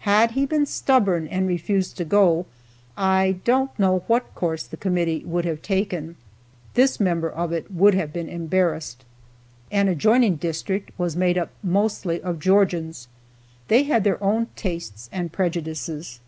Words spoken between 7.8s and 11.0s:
have been embarrassed. An adjoining district